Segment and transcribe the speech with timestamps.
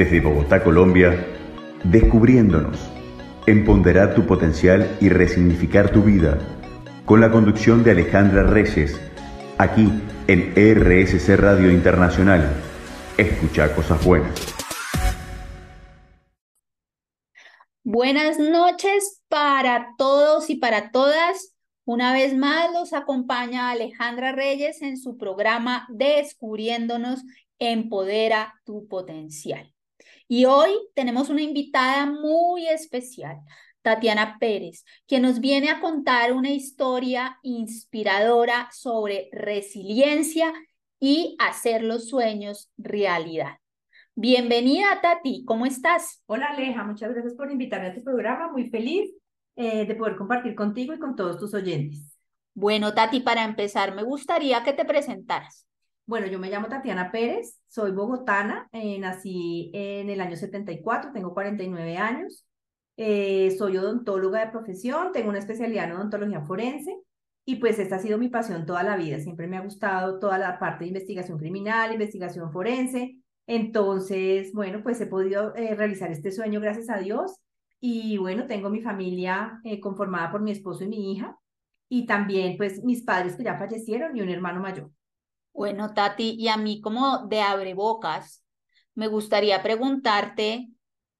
[0.00, 1.26] Desde Bogotá, Colombia,
[1.84, 2.78] descubriéndonos,
[3.46, 6.38] empoderar tu potencial y resignificar tu vida,
[7.04, 8.98] con la conducción de Alejandra Reyes,
[9.58, 9.92] aquí
[10.26, 12.50] en RSC Radio Internacional.
[13.18, 14.32] Escucha cosas buenas.
[17.84, 21.54] Buenas noches para todos y para todas.
[21.84, 27.20] Una vez más los acompaña Alejandra Reyes en su programa Descubriéndonos,
[27.58, 29.69] Empodera tu Potencial.
[30.32, 33.40] Y hoy tenemos una invitada muy especial,
[33.82, 40.52] Tatiana Pérez, que nos viene a contar una historia inspiradora sobre resiliencia
[41.00, 43.56] y hacer los sueños realidad.
[44.14, 46.22] Bienvenida, Tati, ¿cómo estás?
[46.26, 48.52] Hola, Aleja, muchas gracias por invitarme a tu programa.
[48.52, 49.10] Muy feliz
[49.56, 52.16] eh, de poder compartir contigo y con todos tus oyentes.
[52.54, 55.66] Bueno, Tati, para empezar, me gustaría que te presentaras.
[56.10, 61.32] Bueno, yo me llamo Tatiana Pérez, soy bogotana, eh, nací en el año 74, tengo
[61.32, 62.44] 49 años,
[62.96, 66.98] eh, soy odontóloga de profesión, tengo una especialidad en odontología forense
[67.44, 70.36] y pues esta ha sido mi pasión toda la vida, siempre me ha gustado toda
[70.36, 73.14] la parte de investigación criminal, investigación forense,
[73.46, 77.36] entonces, bueno, pues he podido eh, realizar este sueño gracias a Dios.
[77.80, 81.38] Y bueno, tengo mi familia eh, conformada por mi esposo y mi hija.
[81.88, 84.90] Y también pues mis padres que ya fallecieron y un hermano mayor.
[85.52, 88.44] Bueno, Tati, y a mí como de abrebocas,
[88.94, 90.70] me gustaría preguntarte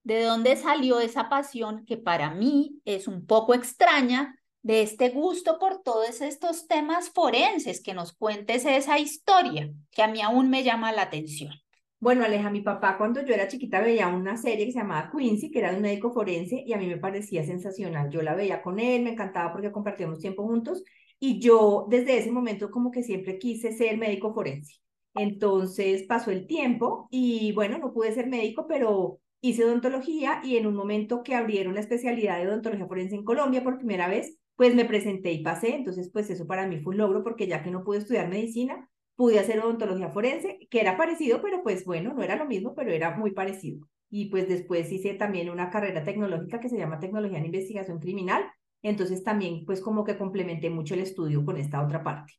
[0.02, 5.58] de dónde salió esa pasión que para mí es un poco extraña de este gusto
[5.58, 10.62] por todos estos temas forenses, que nos cuentes esa historia que a mí aún me
[10.62, 11.52] llama la atención.
[11.98, 15.50] Bueno, Aleja, mi papá cuando yo era chiquita veía una serie que se llamaba Quincy,
[15.50, 18.08] que era de un médico forense, y a mí me parecía sensacional.
[18.10, 20.82] Yo la veía con él, me encantaba porque compartíamos tiempo juntos,
[21.20, 24.80] y yo desde ese momento como que siempre quise ser médico forense.
[25.14, 30.66] Entonces pasó el tiempo y bueno, no pude ser médico, pero hice odontología y en
[30.66, 34.74] un momento que abrieron la especialidad de odontología forense en Colombia por primera vez, pues
[34.74, 35.74] me presenté y pasé.
[35.74, 38.88] Entonces, pues eso para mí fue un logro porque ya que no pude estudiar medicina,
[39.16, 42.90] pude hacer odontología forense, que era parecido, pero pues bueno, no era lo mismo, pero
[42.90, 43.86] era muy parecido.
[44.10, 48.44] Y pues después hice también una carrera tecnológica que se llama Tecnología en Investigación Criminal.
[48.82, 52.34] Entonces también pues como que complementé mucho el estudio con esta otra parte.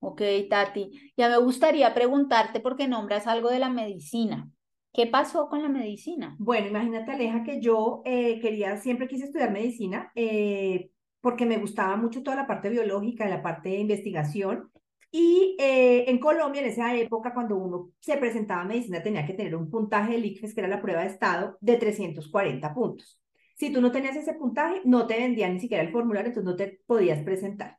[0.00, 1.12] Ok, Tati.
[1.16, 4.50] Ya me gustaría preguntarte por qué nombras algo de la medicina.
[4.92, 6.34] ¿Qué pasó con la medicina?
[6.38, 10.90] Bueno, imagínate, Aleja, que yo eh, quería, siempre quise estudiar medicina eh,
[11.20, 14.70] porque me gustaba mucho toda la parte biológica, la parte de investigación
[15.12, 19.34] y eh, en Colombia, en esa época, cuando uno se presentaba a medicina, tenía que
[19.34, 23.19] tener un puntaje del ICFES, que era la prueba de estado, de 340 puntos.
[23.60, 26.56] Si tú no tenías ese puntaje, no te vendían ni siquiera el formulario, entonces no
[26.56, 27.76] te podías presentar.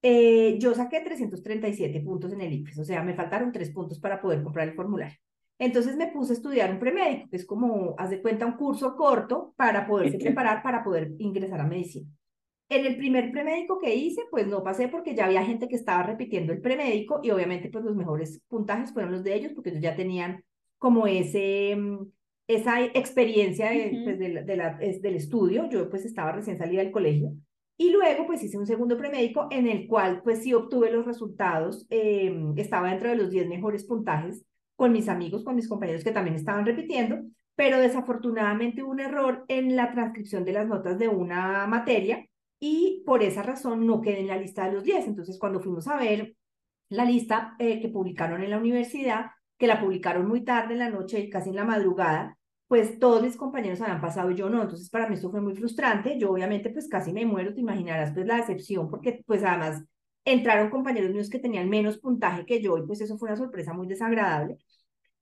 [0.00, 4.22] Eh, yo saqué 337 puntos en el ICFES, o sea, me faltaron tres puntos para
[4.22, 5.18] poder comprar el formulario.
[5.58, 8.94] Entonces me puse a estudiar un premédico, que es como, haz de cuenta, un curso
[8.94, 12.08] corto para poderse preparar para poder ingresar a medicina.
[12.68, 16.04] En el primer premédico que hice, pues no pasé porque ya había gente que estaba
[16.04, 19.82] repitiendo el premédico y obviamente pues los mejores puntajes fueron los de ellos porque ellos
[19.82, 20.44] ya tenían
[20.78, 22.06] como ese, mm,
[22.46, 23.70] esa experiencia
[24.04, 25.68] pues, de, la, del estudio.
[25.70, 27.32] Yo pues estaba recién salida del colegio.
[27.76, 31.86] Y luego pues hice un segundo premédico en el cual pues sí obtuve los resultados,
[31.90, 34.44] em, estaba dentro de los 10 mejores puntajes
[34.76, 37.18] con mis amigos, con mis compañeros que también estaban repitiendo,
[37.56, 42.24] pero desafortunadamente hubo un error en la transcripción de las notas de una materia
[42.60, 45.06] y por esa razón no quedé en la lista de los 10.
[45.08, 46.34] Entonces, cuando fuimos a ver
[46.88, 49.26] la lista eh, que publicaron en la universidad,
[49.58, 53.36] que la publicaron muy tarde en la noche, casi en la madrugada, pues todos mis
[53.36, 54.62] compañeros habían pasado y yo no.
[54.62, 56.18] Entonces, para mí esto fue muy frustrante.
[56.18, 59.84] Yo obviamente pues casi me muero, te imaginarás pues la decepción, porque pues además
[60.24, 63.72] entraron compañeros míos que tenían menos puntaje que yo y pues eso fue una sorpresa
[63.72, 64.58] muy desagradable.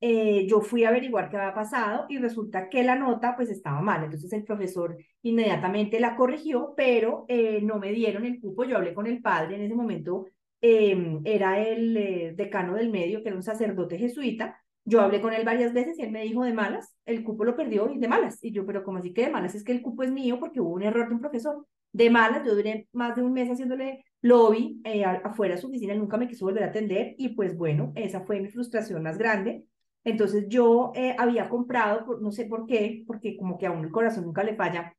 [0.04, 3.81] Eh, yo fui a averiguar qué había pasado y resulta que la nota pues estaba
[3.81, 4.03] mal.
[4.04, 8.64] Entonces el profesor inmediatamente la corrigió, pero eh, no me dieron el cupo.
[8.64, 10.26] Yo hablé con el padre en ese momento,
[10.62, 14.59] em, era el eh, decano del medio, que era un sacerdote jesuita.
[14.84, 17.55] Yo hablé con él varias veces y él me dijo de malas, el cupo lo
[17.56, 18.43] perdió y de malas.
[18.43, 19.55] Y yo, pero ¿cómo así que de malas?
[19.55, 21.67] Es que el cupo es mío porque hubo un error de un profesor.
[21.93, 24.81] De malas, yo duré más de un mes haciéndole lobby
[25.25, 28.41] afuera de su oficina, nunca me quiso volver a atender y pues bueno, esa fue
[28.41, 29.67] mi frustración más grande
[30.05, 34.25] entonces yo eh, había comprado, no sé por qué, porque como que aún el corazón
[34.25, 34.94] nunca le falla,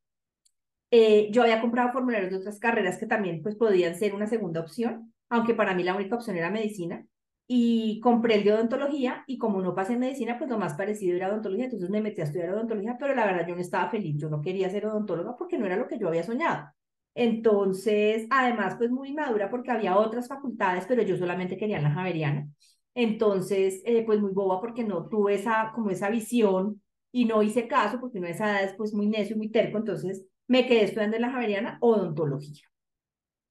[0.92, 4.62] eh, yo había comprado formularios de otras carreras que también pues podían ser una segunda
[4.62, 7.06] opción, aunque para mí la única opción era medicina,
[7.48, 11.16] y compré el de odontología y como no pasé en medicina, pues lo más parecido
[11.16, 14.16] era odontología, entonces me metí a estudiar odontología, pero la verdad yo no estaba feliz,
[14.18, 16.70] yo no quería ser odontóloga porque no era lo que yo había soñado.
[17.16, 22.48] Entonces, además, pues muy madura porque había otras facultades, pero yo solamente quería la Javeriana.
[22.96, 26.82] Entonces, eh, pues muy boba porque no tuve esa, como esa visión
[27.12, 30.26] y no hice caso porque no esa edad es pues muy necio, muy terco, entonces
[30.48, 32.64] me quedé estudiando en la Javeriana odontología.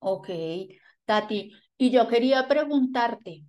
[0.01, 0.29] Ok,
[1.13, 3.45] Tati, y yo quería preguntarte,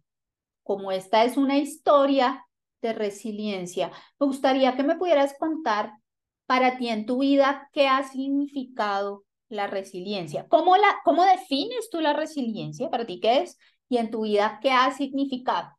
[0.63, 2.45] como esta es una historia
[2.81, 3.89] de resiliencia,
[4.19, 5.94] me gustaría que me pudieras contar
[6.45, 10.45] para ti en tu vida qué ha significado la resiliencia.
[10.50, 12.89] ¿Cómo, la, ¿Cómo defines tú la resiliencia?
[12.89, 13.57] ¿Para ti qué es?
[13.88, 15.69] Y en tu vida, ¿qué ha significado?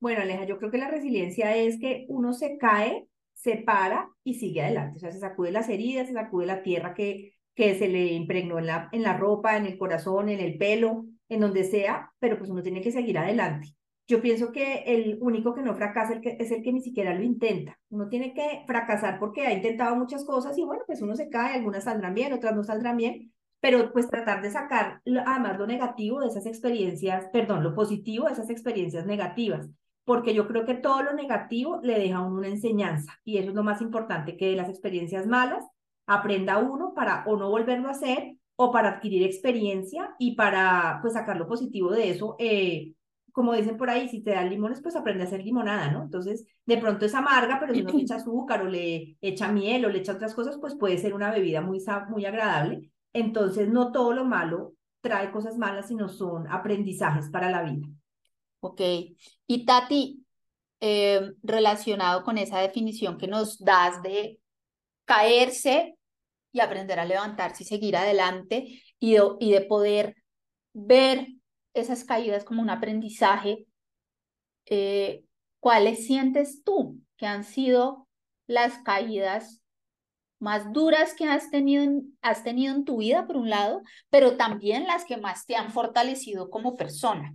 [0.00, 4.34] Bueno, Aleja, yo creo que la resiliencia es que uno se cae, se para y
[4.34, 4.96] sigue adelante.
[4.96, 8.58] O sea, se sacude las heridas, se sacude la tierra que, que se le impregnó
[8.58, 12.36] en la, en la ropa, en el corazón, en el pelo, en donde sea, pero
[12.36, 13.74] pues uno tiene que seguir adelante.
[14.06, 17.78] Yo pienso que el único que no fracasa es el que ni siquiera lo intenta.
[17.88, 21.54] Uno tiene que fracasar porque ha intentado muchas cosas y bueno, pues uno se cae,
[21.54, 26.20] algunas saldrán bien, otras no saldrán bien, pero pues tratar de sacar además lo negativo
[26.20, 29.70] de esas experiencias, perdón, lo positivo de esas experiencias negativas
[30.04, 33.50] porque yo creo que todo lo negativo le deja a uno una enseñanza y eso
[33.50, 35.64] es lo más importante, que de las experiencias malas
[36.04, 41.14] aprenda uno para o no volverlo a hacer o para adquirir experiencia y para pues
[41.14, 42.36] sacar lo positivo de eso.
[42.38, 42.92] Eh,
[43.32, 46.02] como dicen por ahí, si te dan limones, pues aprende a hacer limonada, ¿no?
[46.02, 49.86] Entonces, de pronto es amarga, pero si uno le echa azúcar o le echa miel
[49.86, 52.90] o le echa otras cosas, pues puede ser una bebida muy, muy agradable.
[53.14, 57.88] Entonces, no todo lo malo trae cosas malas, sino son aprendizajes para la vida.
[58.60, 58.82] Ok.
[59.46, 60.22] Y Tati,
[60.80, 64.38] eh, relacionado con esa definición que nos das de
[65.06, 65.96] caerse
[66.52, 70.16] y aprender a levantarse y seguir adelante y de, y de poder
[70.72, 71.28] ver
[71.74, 73.66] esas caídas como un aprendizaje,
[74.66, 75.24] eh,
[75.60, 78.08] ¿cuáles sientes tú que han sido
[78.46, 79.62] las caídas
[80.40, 84.86] más duras que has tenido, has tenido en tu vida, por un lado, pero también
[84.86, 87.34] las que más te han fortalecido como persona?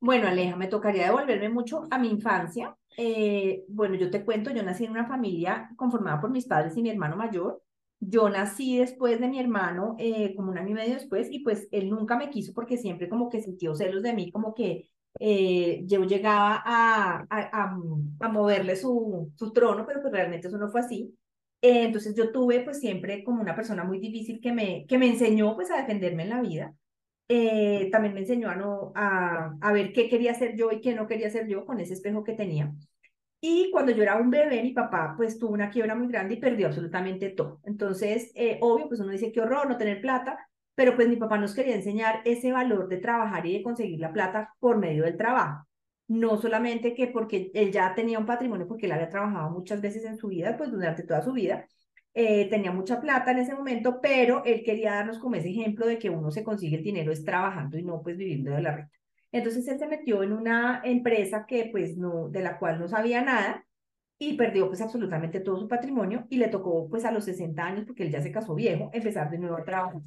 [0.00, 2.76] Bueno, Aleja, me tocaría devolverme mucho a mi infancia.
[2.96, 6.82] Eh, bueno, yo te cuento, yo nací en una familia conformada por mis padres y
[6.82, 7.62] mi hermano mayor.
[8.08, 11.68] Yo nací después de mi hermano, eh, como un año y medio después, y pues
[11.72, 14.90] él nunca me quiso porque siempre como que sintió celos de mí, como que
[15.20, 17.78] eh, yo llegaba a, a,
[18.20, 21.16] a, moverle su, su trono, pero pues realmente eso no fue así.
[21.62, 25.54] entonces yo tuve pues siempre como una persona muy difícil que me, que me enseñó
[25.56, 26.74] pues a defenderme en la vida.
[27.28, 30.94] Eh, también me enseñó a, no, a, a, ver qué quería hacer yo y qué
[30.94, 32.74] no quería hacer yo con ese espejo que tenía.
[33.46, 36.40] Y cuando yo era un bebé, mi papá pues tuvo una quiebra muy grande y
[36.40, 37.60] perdió absolutamente todo.
[37.64, 41.36] Entonces, eh, obvio, pues uno dice qué horror no tener plata, pero pues mi papá
[41.36, 45.18] nos quería enseñar ese valor de trabajar y de conseguir la plata por medio del
[45.18, 45.66] trabajo.
[46.08, 50.06] No solamente que porque él ya tenía un patrimonio, porque él había trabajado muchas veces
[50.06, 51.66] en su vida, pues durante toda su vida,
[52.14, 55.98] eh, tenía mucha plata en ese momento, pero él quería darnos como ese ejemplo de
[55.98, 59.03] que uno se consigue el dinero es trabajando y no pues viviendo de la renta.
[59.34, 63.20] Entonces él se metió en una empresa que pues no, de la cual no sabía
[63.20, 63.66] nada
[64.16, 67.84] y perdió pues absolutamente todo su patrimonio y le tocó pues a los 60 años,
[67.84, 70.00] porque él ya se casó viejo, empezar de nuevo a trabajar.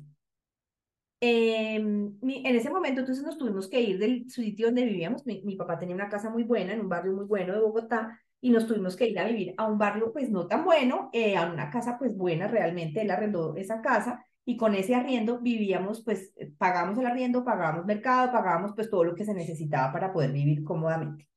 [1.19, 5.57] Em, en ese momento entonces nos tuvimos que ir del sitio donde vivíamos, mi, mi
[5.57, 8.65] papá tenía una casa muy buena en un barrio muy bueno de Bogotá, y nos
[8.65, 11.69] tuvimos que ir a vivir a un barrio pues no tan bueno, eh, a una
[11.69, 16.49] casa pues buena realmente, él arrendó esa casa y con ese arriendo vivíamos pues, eh,
[16.57, 20.63] pagábamos el arriendo, pagábamos mercado, pagábamos pues todo lo que se necesitaba para poder vivir
[20.63, 21.27] cómodamente.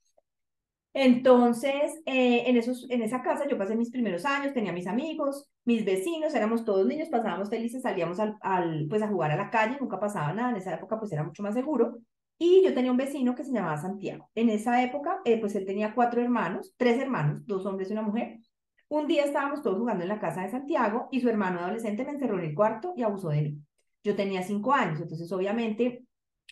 [0.93, 5.49] Entonces, eh, en, esos, en esa casa yo pasé mis primeros años, tenía mis amigos,
[5.65, 9.51] mis vecinos, éramos todos niños, pasábamos felices, salíamos al, al, pues a jugar a la
[9.51, 11.99] calle, nunca pasaba nada, en esa época pues era mucho más seguro.
[12.39, 14.31] Y yo tenía un vecino que se llamaba Santiago.
[14.37, 18.03] En esa época, eh, pues él tenía cuatro hermanos, tres hermanos, dos hombres y una
[18.03, 18.39] mujer.
[18.91, 22.11] Un día estábamos todos jugando en la casa de Santiago y su hermano adolescente me
[22.11, 23.59] encerró en el cuarto y abusó de mí.
[24.03, 26.05] Yo tenía cinco años, entonces obviamente,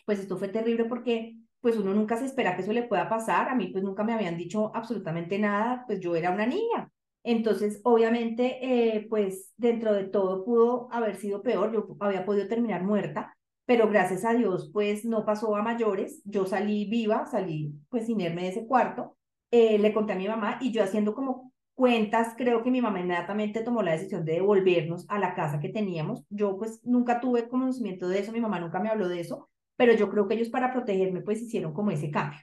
[0.07, 3.49] pues esto fue terrible porque pues uno nunca se espera que eso le pueda pasar.
[3.49, 6.89] A mí pues nunca me habían dicho absolutamente nada, pues yo era una niña.
[7.25, 12.85] Entonces, obviamente, eh, pues dentro de todo pudo haber sido peor, yo había podido terminar
[12.85, 18.07] muerta, pero gracias a Dios, pues no pasó a mayores, yo salí viva, salí pues
[18.07, 19.17] sin irme de ese cuarto,
[19.51, 21.48] eh, le conté a mi mamá y yo haciendo como
[21.79, 25.69] cuentas, creo que mi mamá inmediatamente tomó la decisión de devolvernos a la casa que
[25.69, 29.49] teníamos, yo pues nunca tuve conocimiento de eso, mi mamá nunca me habló de eso,
[29.77, 32.41] pero yo creo que ellos para protegerme pues hicieron como ese cambio.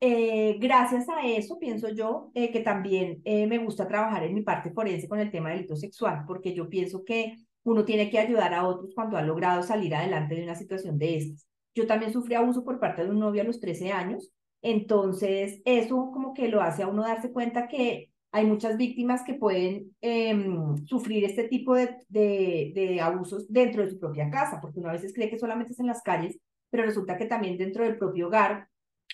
[0.00, 4.72] Eh, gracias a eso, pienso yo, eh, que también me gusta trabajar en mi parte
[4.72, 8.54] forense con el tema del delito sexual, porque yo pienso que uno tiene que ayudar
[8.54, 11.46] a otros cuando ha logrado salir adelante de una situación de estas.
[11.74, 16.10] Yo también sufrí abuso por parte de un novio a los 13 años, entonces eso
[16.14, 20.84] como que lo hace a uno darse cuenta que hay muchas víctimas que pueden em,
[20.86, 25.12] sufrir este tipo de, de, abusos dentro de su propia casa, porque uno a veces
[25.14, 28.68] cree que solamente es en las calles, pero resulta que también dentro del propio hogar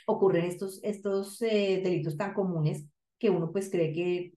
[0.06, 2.86] ocurren estos, estos eh, delitos tan comunes
[3.18, 4.32] que uno pues cree que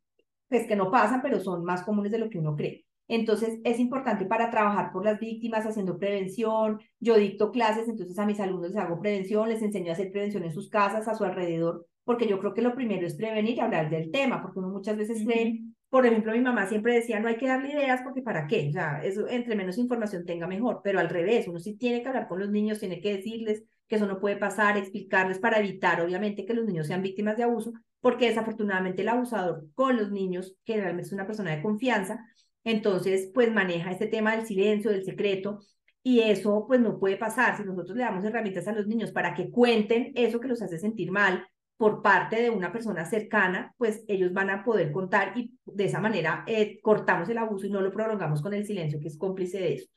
[0.49, 2.85] pues que no pasan, pero son más comunes de lo que uno cree.
[3.07, 6.81] Entonces, es importante para trabajar por las víctimas, haciendo prevención.
[6.99, 10.43] Yo dicto clases, entonces a mis alumnos les hago prevención, les enseño a hacer prevención
[10.43, 13.59] en sus casas, a su alrededor, porque yo creo que lo primero es prevenir y
[13.59, 17.27] hablar del tema, porque uno muchas veces cree, por ejemplo, mi mamá siempre decía, no
[17.27, 20.81] hay que darle ideas porque para qué, o sea, eso, entre menos información tenga mejor,
[20.83, 23.97] pero al revés, uno sí tiene que hablar con los niños, tiene que decirles que
[23.97, 27.73] eso no puede pasar, explicarles para evitar, obviamente, que los niños sean víctimas de abuso,
[28.01, 32.25] porque desafortunadamente el abusador con los niños, que realmente es una persona de confianza,
[32.63, 35.59] entonces, pues maneja este tema del silencio, del secreto,
[36.01, 37.55] y eso pues no puede pasar.
[37.55, 40.77] Si nosotros le damos herramientas a los niños para que cuenten eso que los hace
[40.77, 41.45] sentir mal
[41.83, 45.99] por parte de una persona cercana, pues ellos van a poder contar y de esa
[45.99, 49.59] manera eh, cortamos el abuso y no lo prolongamos con el silencio que es cómplice
[49.59, 49.93] de esto.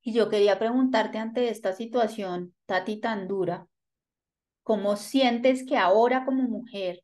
[0.00, 3.66] Y yo quería preguntarte ante esta situación, Tati, tan dura,
[4.62, 7.02] ¿cómo sientes que ahora como mujer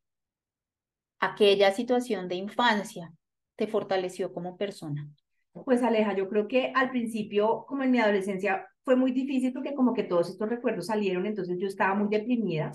[1.21, 3.13] aquella situación de infancia
[3.57, 5.07] te fortaleció como persona?
[5.53, 9.75] Pues Aleja, yo creo que al principio, como en mi adolescencia, fue muy difícil porque
[9.75, 12.73] como que todos estos recuerdos salieron, entonces yo estaba muy deprimida,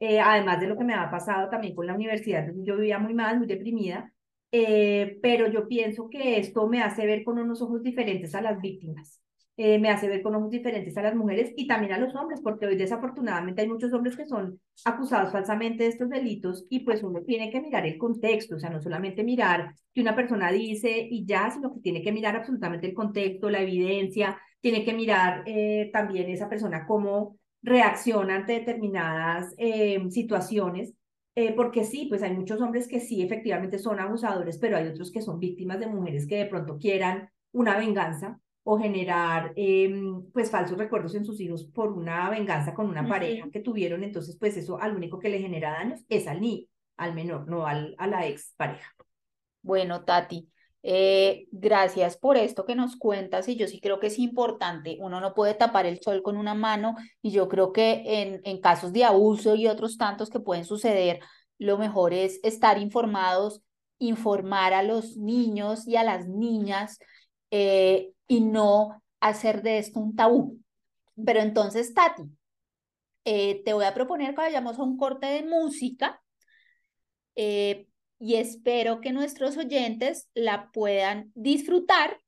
[0.00, 3.14] eh, además de lo que me había pasado también con la universidad, yo vivía muy
[3.14, 4.12] mal, muy deprimida,
[4.52, 8.60] eh, pero yo pienso que esto me hace ver con unos ojos diferentes a las
[8.60, 9.22] víctimas.
[9.60, 12.40] Eh, me hace ver con ojos diferentes a las mujeres y también a los hombres,
[12.40, 17.02] porque hoy desafortunadamente hay muchos hombres que son acusados falsamente de estos delitos y pues
[17.02, 21.08] uno tiene que mirar el contexto, o sea, no solamente mirar que una persona dice
[21.10, 25.42] y ya, sino que tiene que mirar absolutamente el contexto, la evidencia, tiene que mirar
[25.46, 27.36] eh, también esa persona cómo
[27.68, 30.94] reacciona ante determinadas eh, situaciones.
[31.56, 35.22] porque sí, pues hay muchos hombres que sí efectivamente son abusadores, pero hay otros que
[35.22, 40.76] son víctimas de mujeres que de pronto quieran una venganza o generar em, pues falsos
[40.76, 44.78] recuerdos en sus hijos por una venganza con una pareja que tuvieron, entonces pues eso
[44.78, 46.66] al único que le genera daños es al niño,
[46.98, 48.94] al menor, no al, a la ex pareja.
[49.62, 50.50] Bueno, Tati,
[50.90, 55.20] eh, gracias por esto que nos cuentas y yo sí creo que es importante, uno
[55.20, 58.94] no puede tapar el sol con una mano y yo creo que en, en casos
[58.94, 61.20] de abuso y otros tantos que pueden suceder,
[61.58, 63.60] lo mejor es estar informados,
[63.98, 66.98] informar a los niños y a las niñas
[67.50, 70.58] eh, y no hacer de esto un tabú.
[71.22, 72.22] Pero entonces, Tati,
[73.26, 76.22] eh, te voy a proponer que vayamos a un corte de música
[78.20, 82.20] y espero que nuestros oyentes la puedan disfrutar.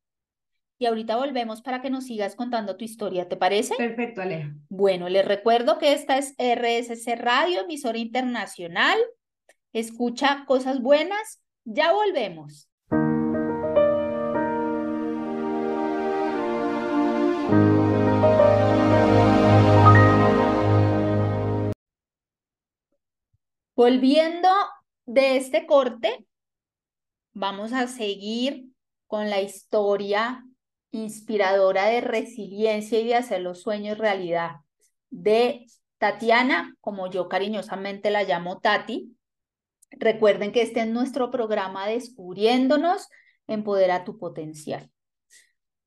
[0.79, 3.75] Y ahorita volvemos para que nos sigas contando tu historia, ¿te parece?
[3.77, 4.55] Perfecto, Aleja.
[4.71, 8.99] Bueno, les recuerdo que esta es RSC Radio, emisora internacional.
[9.73, 11.43] Escucha cosas buenas.
[11.65, 12.69] Ya volvemos.
[23.77, 24.49] Volviendo
[25.11, 26.25] de este corte,
[27.33, 28.67] vamos a seguir
[29.09, 30.45] con la historia
[30.93, 34.59] inspiradora de resiliencia y de hacer los sueños realidad
[35.11, 35.67] de
[35.99, 39.17] Tatiana, como yo cariñosamente la llamo Tati.
[39.91, 43.09] Recuerden que este es nuestro programa Descubriéndonos,
[43.49, 44.93] Empodera tu potencial.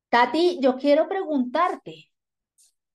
[0.10, 2.12] Tati, yo quiero preguntarte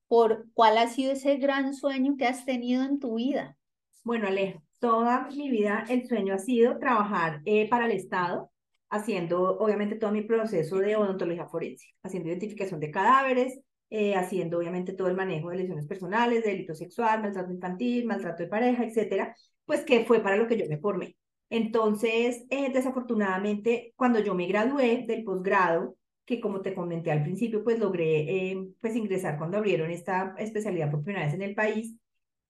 [0.08, 3.56] por cuál ha sido ese gran sueño que has tenido en tu vida.
[4.04, 8.50] Bueno, Aleja, toda mi vida el sueño ha sido trabajar eh, para el Estado,
[8.90, 14.92] haciendo obviamente todo mi proceso de odontología forense, haciendo identificación de cadáveres, eh, haciendo obviamente
[14.92, 19.34] todo el manejo de lesiones personales, de delito sexual, maltrato infantil, maltrato de pareja, etcétera,
[19.64, 21.16] pues que fue para lo que yo me formé.
[21.50, 27.64] Entonces, eh, desafortunadamente, cuando yo me gradué del posgrado, que como te comenté al principio,
[27.64, 31.96] pues logré pues ingresar cuando abrieron esta especialidad por primera vez en el país,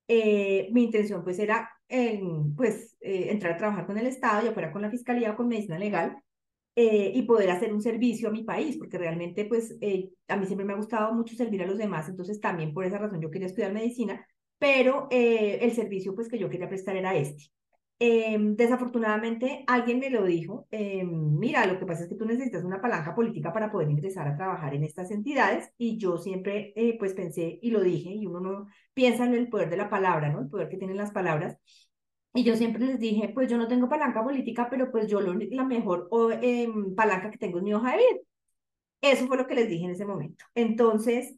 [0.08, 1.77] mi intención pues era
[2.56, 5.48] pues, eh, entrar a trabajar con el Estado, ya fuera con la Fiscalía o con
[5.48, 6.16] Medicina Legal,
[6.76, 10.46] eh, y poder hacer un servicio a mi país, porque realmente, pues, eh, a mí
[10.46, 13.30] siempre me ha gustado mucho servir a los demás, entonces también por esa razón yo
[13.30, 14.24] quería estudiar medicina,
[14.58, 17.44] pero el servicio, pues, que yo quería prestar era este.
[18.00, 22.62] Em, desafortunadamente, alguien me lo dijo, em, mira, lo que pasa es que tú necesitas
[22.62, 26.96] una palanca política para poder ingresar a trabajar en estas entidades y yo siempre eh,
[26.96, 30.30] pues pensé y lo dije y uno no piensa en el poder de la palabra,
[30.30, 30.40] ¿no?
[30.40, 31.58] El poder que tienen las palabras.
[32.34, 35.64] Y yo siempre les dije, pues yo no tengo palanca política, pero pues yo la
[35.64, 36.08] mejor
[36.42, 38.20] em, palanca que tengo es mi hoja de vida.
[39.00, 40.44] Eso fue lo que les dije en ese momento.
[40.54, 41.34] Entonces,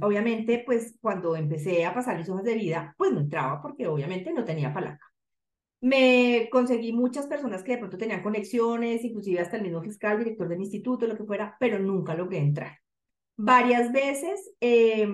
[0.00, 4.32] obviamente, pues cuando empecé a pasar mis hojas de vida, pues no entraba porque obviamente
[4.32, 5.09] no tenía palanca.
[5.80, 10.48] Me conseguí muchas personas que de pronto tenían conexiones, inclusive hasta el mismo fiscal, director
[10.48, 12.78] del instituto, lo que fuera, pero nunca logré entrar.
[13.36, 15.08] Varias veces eh,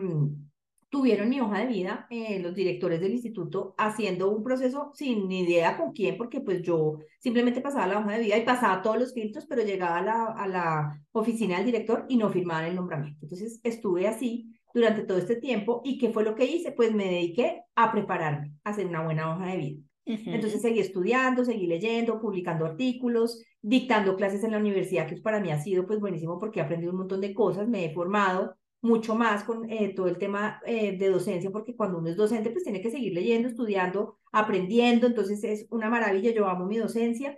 [0.88, 5.40] tuvieron mi hoja de vida, eh, los directores del instituto, haciendo un proceso sin ni
[5.40, 8.98] idea con quién, porque pues yo simplemente pasaba la hoja de vida y pasaba todos
[8.98, 12.76] los filtros, pero llegaba a la, a la oficina del director y no firmaban el
[12.76, 13.20] nombramiento.
[13.22, 16.72] Entonces estuve así durante todo este tiempo y ¿qué fue lo que hice?
[16.72, 19.82] Pues me dediqué a prepararme, a hacer una buena hoja de vida.
[20.06, 25.50] Entonces seguí estudiando, seguí leyendo, publicando artículos, dictando clases en la universidad, que para mí
[25.50, 29.16] ha sido pues buenísimo porque he aprendido un montón de cosas, me he formado mucho
[29.16, 32.62] más con eh, todo el tema eh, de docencia, porque cuando uno es docente pues
[32.62, 37.36] tiene que seguir leyendo, estudiando, aprendiendo, entonces es una maravilla, yo amo mi docencia.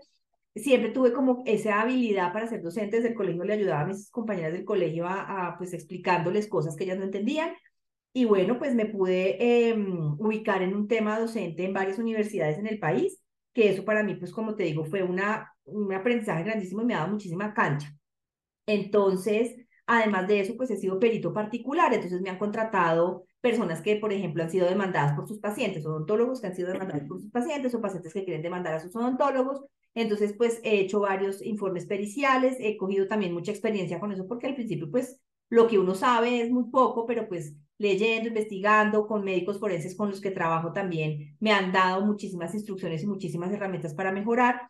[0.55, 4.11] Siempre tuve como esa habilidad para ser docente, desde el colegio le ayudaba a mis
[4.11, 7.51] compañeras del colegio a, a pues explicándoles cosas que ellas no entendían
[8.13, 12.67] y bueno, pues me pude em, ubicar en un tema docente en varias universidades en
[12.67, 13.21] el país,
[13.53, 16.95] que eso para mí, pues como te digo, fue una, un aprendizaje grandísimo y me
[16.95, 17.95] ha dado muchísima cancha.
[18.67, 23.97] Entonces, además de eso, pues he sido perito particular, entonces me han contratado personas que,
[23.97, 27.31] por ejemplo, han sido demandadas por sus pacientes, odontólogos que han sido demandados por sus
[27.31, 29.65] pacientes o pacientes que quieren demandar a sus odontólogos.
[29.95, 34.47] Entonces, pues he hecho varios informes periciales, he cogido también mucha experiencia con eso, porque
[34.47, 39.25] al principio, pues lo que uno sabe es muy poco, pero pues leyendo, investigando con
[39.25, 43.95] médicos forenses con los que trabajo también, me han dado muchísimas instrucciones y muchísimas herramientas
[43.95, 44.69] para mejorar.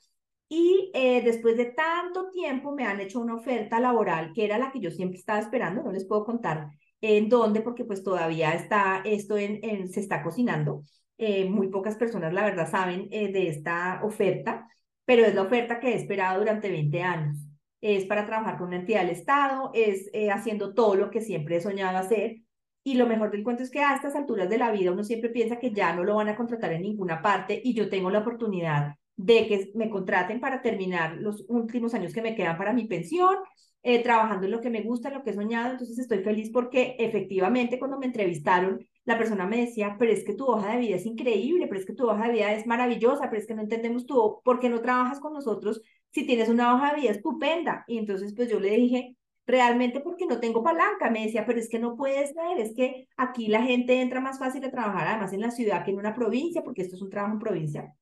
[0.48, 4.72] Y eh, después de tanto tiempo me han hecho una oferta laboral que era la
[4.72, 9.02] que yo siempre estaba esperando, no les puedo contar en dónde, porque pues todavía está
[9.04, 10.82] esto en, se está cocinando.
[11.18, 14.68] Eh, muy pocas personas, la verdad, saben eh, de esta oferta,
[15.04, 17.38] pero es la oferta que he esperado durante 20 años.
[17.80, 21.60] Es para trabajar con una entidad del Estado, es haciendo todo lo que siempre he
[21.60, 22.42] soñado hacer,
[22.92, 25.30] y lo mejor del cuento es que a estas alturas de la vida uno siempre
[25.30, 28.20] piensa que ya no lo van a contratar en ninguna parte y yo tengo la
[28.20, 32.86] oportunidad de que me contraten para terminar los últimos años que me quedan para mi
[32.86, 33.36] pensión,
[33.82, 35.72] eh, trabajando en lo que me gusta, en lo que he soñado.
[35.72, 40.34] Entonces estoy feliz porque efectivamente cuando me entrevistaron, la persona me decía, pero es que
[40.34, 43.28] tu hoja de vida es increíble, pero es que tu hoja de vida es maravillosa,
[43.28, 46.74] pero es que no entendemos tú, ¿por qué no trabajas con nosotros si tienes una
[46.74, 47.84] hoja de vida estupenda?
[47.88, 49.16] Y entonces pues yo le dije,
[49.48, 51.10] realmente porque no tengo palanca.
[51.10, 54.38] Me decía, pero es que no puedes ser, es que aquí la gente entra más
[54.38, 57.10] fácil a trabajar, además en la ciudad que en una provincia, porque esto es un
[57.10, 57.94] trabajo en provincia.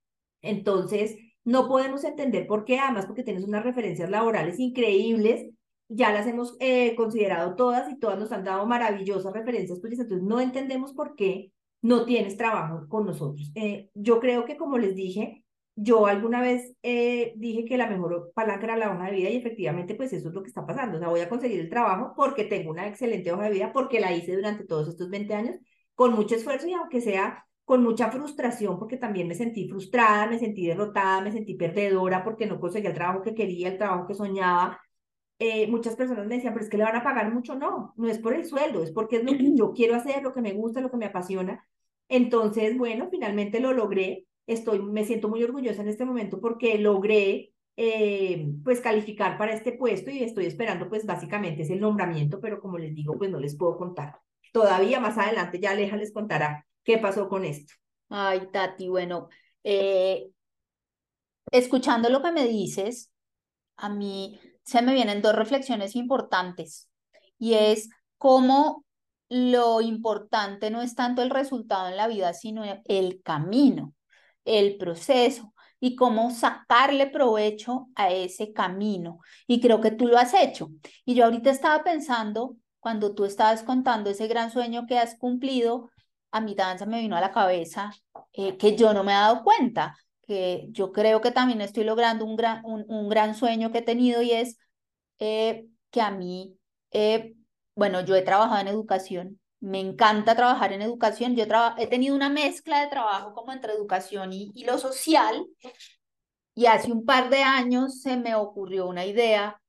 [0.42, 5.48] Entonces, no podemos entender por qué, además porque tienes unas referencias laborales increíbles,
[5.88, 10.26] ya las hemos eh, considerado todas y todas nos han dado maravillosas referencias, pues entonces
[10.26, 13.52] no entendemos por qué no tienes trabajo con nosotros.
[13.54, 15.44] Eh, yo creo que, como les dije,
[15.76, 19.36] yo alguna vez eh, dije que la mejor palanca era la hoja de vida y
[19.36, 20.96] efectivamente pues eso es lo que está pasando.
[20.96, 24.00] O sea, voy a conseguir el trabajo porque tengo una excelente hoja de vida, porque
[24.00, 25.56] la hice durante todos estos 20 años
[25.94, 30.38] con mucho esfuerzo y aunque sea con mucha frustración, porque también me sentí frustrada, me
[30.38, 34.14] sentí derrotada, me sentí perdedora porque no conseguía el trabajo que quería, el trabajo que
[34.14, 34.80] soñaba.
[35.38, 37.56] Eh, muchas personas me decían, pero es que le van a pagar mucho.
[37.56, 40.32] No, no es por el sueldo, es porque es lo que yo quiero hacer, lo
[40.32, 41.66] que me gusta, lo que me apasiona.
[42.08, 47.52] Entonces, bueno, finalmente lo logré estoy, me siento muy orgullosa en este momento porque logré
[47.76, 52.60] eh, pues calificar para este puesto y estoy esperando pues básicamente es el nombramiento, pero
[52.60, 54.20] como les digo, pues no les puedo contar.
[54.52, 57.74] Todavía más adelante ya Aleja les contará qué pasó con esto.
[58.08, 59.28] Ay, Tati, bueno,
[59.64, 60.30] eh,
[61.50, 63.10] escuchando lo que me dices,
[63.76, 66.88] a mí se me vienen dos reflexiones importantes
[67.38, 68.84] y es cómo
[69.28, 73.95] lo importante no es tanto el resultado en la vida, sino el camino
[74.46, 79.20] el proceso y cómo sacarle provecho a ese camino.
[79.46, 80.70] Y creo que tú lo has hecho.
[81.04, 85.90] Y yo ahorita estaba pensando, cuando tú estabas contando ese gran sueño que has cumplido,
[86.30, 87.92] a mi danza me vino a la cabeza
[88.32, 92.24] eh, que yo no me he dado cuenta, que yo creo que también estoy logrando
[92.24, 94.58] un gran, un, gran sueño que he tenido y es
[95.18, 96.58] eh, que a mí,
[96.92, 97.34] eh,
[97.74, 101.34] bueno, yo he trabajado en educación me encanta trabajar en educación.
[101.36, 101.44] Yo
[101.78, 105.46] he tenido una mezcla de trabajo como entre educación y, y lo social.
[106.54, 109.60] Y hace un par de años se me ocurrió una idea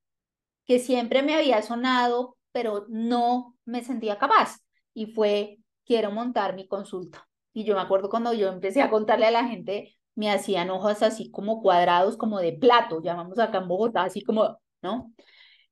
[0.66, 4.58] que siempre me había sonado, pero no me sentía capaz.
[4.94, 7.28] Y fue, quiero montar mi consulta.
[7.54, 11.02] Y yo me acuerdo cuando yo empecé a contarle a la gente, me hacían ojos
[11.04, 15.14] así como cuadrados, como de plato, llamamos acá en Bogotá, así como, ¿no?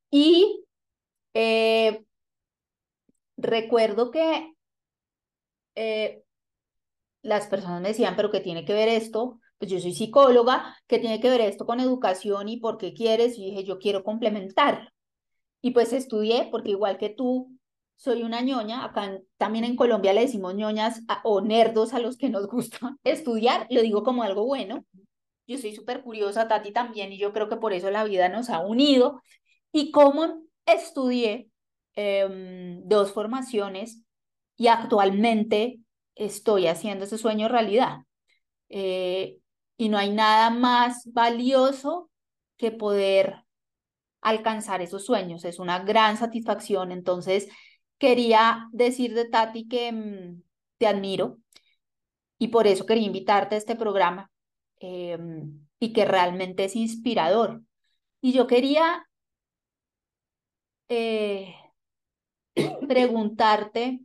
[0.10, 0.64] Y
[1.34, 2.05] eh,
[3.38, 4.54] recuerdo que
[5.76, 6.24] eh,
[7.22, 9.40] las personas me decían, pero ¿qué tiene que ver esto?
[9.58, 13.38] Pues yo soy psicóloga, ¿qué tiene que ver esto con educación y por qué quieres?
[13.38, 14.94] Y dije, yo quiero complementar.
[15.62, 17.58] Y pues estudié, porque igual que tú,
[17.96, 22.30] soy una ñoña, acá también en Colombia le decimos ñoñas o nerdos a los que
[22.30, 24.86] nos gusta estudiar, lo digo como algo bueno.
[25.48, 28.50] Yo soy súper curiosa, Tati también, y yo creo que por eso la vida nos
[28.50, 29.22] ha unido.
[29.72, 31.50] Y como estudié,
[31.98, 34.04] Em, dos formaciones
[34.58, 35.80] y actualmente
[36.16, 38.00] estoy haciendo ese sueño realidad.
[38.70, 39.38] Eh,
[39.78, 42.10] y no hay nada más valioso
[42.58, 43.46] que poder
[44.22, 45.46] alcanzar esos sueños.
[45.46, 46.92] Es una gran satisfacción.
[46.92, 47.48] Entonces,
[47.98, 50.42] quería decir de Tati que mm,
[50.78, 51.40] te admiro
[52.38, 54.32] y por eso quería invitarte a este programa
[54.80, 57.62] em, y que realmente es inspirador.
[58.22, 59.06] Y yo quería
[60.90, 61.56] eh,
[62.88, 64.02] preguntarte,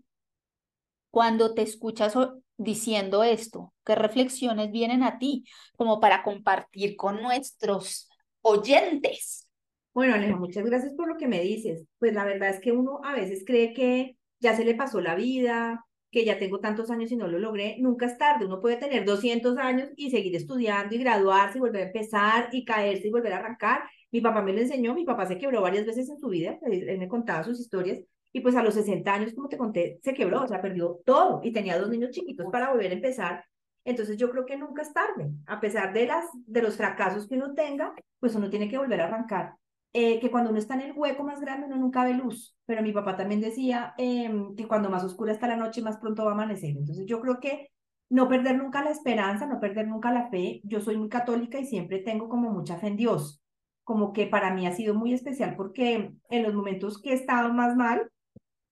[1.10, 2.14] cuando te escuchas
[2.56, 5.44] diciendo esto, ¿qué reflexiones vienen a ti
[5.76, 8.08] como para compartir con nuestros
[8.42, 9.48] oyentes?
[9.92, 11.84] Bueno, Aleja, muchas gracias por lo que me dices.
[11.98, 15.16] Pues la verdad es que uno a veces cree que ya se le pasó la
[15.16, 17.76] vida, que ya tengo tantos años y no lo logré.
[17.80, 18.46] Nunca es tarde.
[18.46, 22.64] Uno puede tener 200 años y seguir estudiando y graduarse y volver a empezar y
[22.64, 23.82] caerse y volver a arrancar.
[24.12, 24.94] Mi papá me lo enseñó.
[24.94, 26.58] Mi papá se quebró varias veces en su vida.
[26.62, 28.00] Él me contaba sus historias.
[28.33, 31.40] Y pues a los 60 años, como te conté, se quebró, o sea, perdió todo
[31.43, 33.45] y tenía dos niños chiquitos para volver a empezar.
[33.85, 35.31] Entonces yo creo que nunca es tarde.
[35.47, 39.01] A pesar de, las, de los fracasos que uno tenga, pues uno tiene que volver
[39.01, 39.55] a arrancar.
[39.93, 42.81] Eh, que cuando uno está en el hueco más grande uno nunca ve luz, pero
[42.81, 46.31] mi papá también decía em, que cuando más oscura está la noche más pronto va
[46.31, 46.77] a amanecer.
[46.77, 47.71] Entonces yo creo que
[48.09, 50.61] no perder nunca la esperanza, no perder nunca la fe.
[50.64, 53.43] Yo soy muy católica y siempre tengo como mucha fe en Dios,
[53.83, 57.53] como que para mí ha sido muy especial porque en los momentos que he estado
[57.53, 58.11] más mal,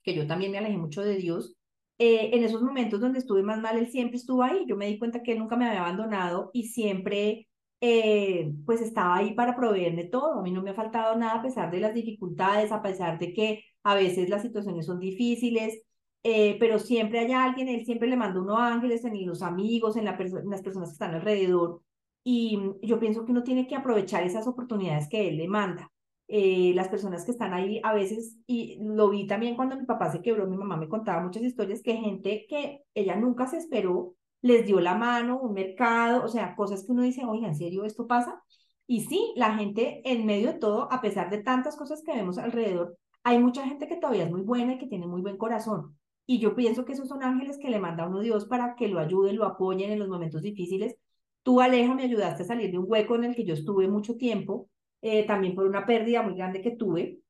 [0.02, 1.56] que yo también me alejé mucho de Dios,
[1.98, 4.64] eh, en esos momentos donde estuve más mal, Él siempre estuvo ahí.
[4.68, 7.48] Yo me di cuenta que nunca me había abandonado y siempre
[7.80, 10.38] eh, pues estaba ahí para proveerme todo.
[10.38, 13.32] A mí no me ha faltado nada a pesar de las dificultades, a pesar de
[13.34, 15.82] que a veces las situaciones son difíciles,
[16.22, 20.06] eh, pero siempre hay alguien, él siempre le manda unos ángeles en los amigos, en,
[20.08, 21.82] en las personas que están alrededor.
[22.24, 25.90] Y yo pienso que uno tiene que aprovechar esas oportunidades que él le manda.
[26.30, 30.12] Eh, las personas que están ahí a veces, y lo vi también cuando mi papá
[30.12, 34.14] se quebró, mi mamá me contaba muchas historias que gente que ella nunca se esperó,
[34.42, 37.84] les dio la mano, un mercado, o sea, cosas que uno dice, oye, ¿en serio
[37.84, 38.42] esto pasa?
[38.86, 42.38] Y sí, la gente en medio de todo, a pesar de tantas cosas que vemos
[42.38, 45.98] alrededor, hay mucha gente que todavía es muy buena y que tiene muy buen corazón.
[46.26, 48.88] Y yo pienso que esos son ángeles que le manda a uno Dios para que
[48.88, 50.96] lo ayuden, lo apoyen en los momentos difíciles.
[51.42, 54.16] Tú, Aleja, me ayudaste a salir de un hueco en el que yo estuve mucho
[54.16, 54.68] tiempo,
[55.02, 57.20] eh, también por una pérdida muy grande que tuve,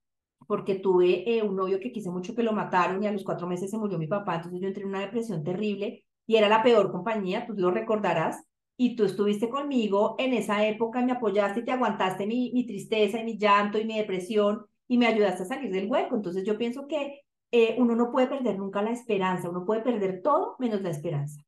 [0.46, 3.46] porque tuve eh, un novio que quise mucho que lo mataron y a los cuatro
[3.46, 6.62] meses se murió mi papá, entonces yo entré en una depresión terrible y era la
[6.62, 8.44] peor compañía, tú lo recordarás,
[8.80, 13.20] y tú estuviste conmigo en esa época, me apoyaste y te aguantaste mi, mi tristeza
[13.20, 16.14] y mi llanto y mi depresión y me ayudaste a salir del hueco.
[16.14, 20.22] Entonces yo pienso que eh, uno no puede perder nunca la esperanza, uno puede perder
[20.22, 21.42] todo menos la esperanza.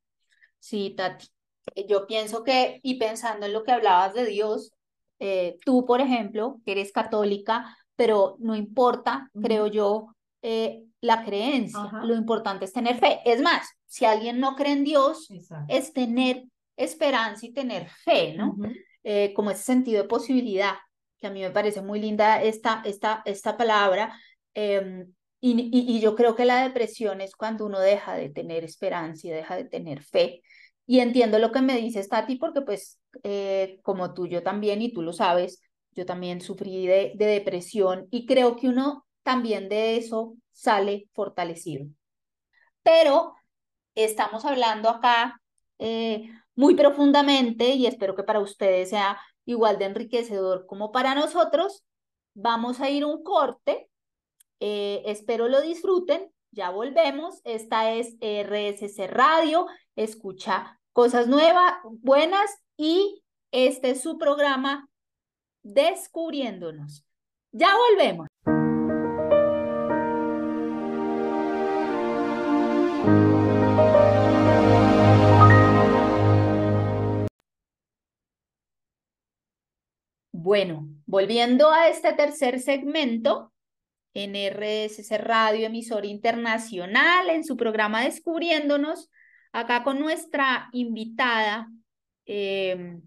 [0.59, 1.29] Sí, Tati.
[1.89, 4.73] Yo pienso que, y pensando en lo que hablabas de Dios,
[5.21, 10.09] eh, tú, por ejemplo, que eres católica, pero no importa, creo yo,
[11.01, 11.91] la creencia.
[12.03, 13.21] Lo importante es tener fe.
[13.25, 15.29] Es más, si alguien no cree en Dios,
[15.69, 16.45] es tener
[16.77, 18.57] esperanza y tener fe, ¿no?
[19.03, 20.75] Eh, como ese sentido de posibilidad,
[21.19, 24.19] que a mí me parece muy linda esta, esta, esta palabra.
[24.55, 29.27] Em, y, y, yo creo que la depresión es cuando uno deja de tener esperanza
[29.27, 30.43] y deja de tener fe.
[30.87, 34.93] Y entiendo lo que me dices, Tati, porque pues eh, como tú, yo también, y
[34.93, 39.97] tú lo sabes, yo también sufrí de, de depresión y creo que uno también de
[39.97, 41.87] eso sale fortalecido.
[42.83, 43.35] Pero
[43.95, 45.41] estamos hablando acá
[45.79, 51.85] eh, muy profundamente y espero que para ustedes sea igual de enriquecedor como para nosotros.
[52.35, 53.89] Vamos a ir un corte.
[54.61, 56.31] Eh, espero lo disfruten.
[56.53, 57.41] Ya volvemos.
[57.45, 59.67] Esta es RSC Radio.
[59.97, 63.23] Escucha cosas nuevas, buenas y
[63.53, 64.89] este es su programa
[65.63, 67.05] Descubriéndonos.
[67.53, 68.27] Ya volvemos.
[80.33, 83.53] Bueno, volviendo a este tercer segmento
[84.15, 84.35] en
[85.19, 89.11] Radio, emisor internacional, en su programa Descubriéndonos,
[89.53, 91.69] acá con nuestra invitada,
[92.27, 93.03] em,